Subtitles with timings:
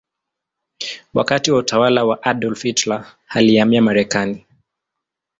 [1.13, 4.45] Wakati wa utawala wa Adolf Hitler alihamia Marekani.